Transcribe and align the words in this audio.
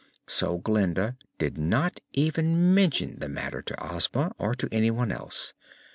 So 0.25 0.57
Glinda 0.57 1.15
did 1.37 1.59
not 1.59 1.99
even 2.13 2.73
mention 2.73 3.19
the 3.19 3.29
matter 3.29 3.61
to 3.61 3.93
Ozma, 3.93 4.33
or 4.39 4.55
to 4.55 4.67
anyone 4.71 5.11
else. 5.11 5.53